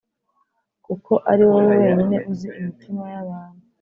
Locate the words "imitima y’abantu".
2.59-3.63